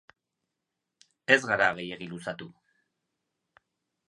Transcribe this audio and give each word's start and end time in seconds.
Ez 1.35 1.39
gara 1.51 1.67
gehiegi 1.81 2.09
luzatu. 2.15 2.49